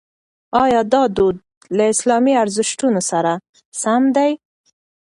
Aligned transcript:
ایا 0.63 0.81
دا 0.93 1.03
دود 1.15 1.35
له 1.75 1.83
اسلامي 1.93 2.33
ارزښتونو 2.43 3.01
سره 3.11 3.31
سم 3.81 4.03
دی؟ 4.15 4.31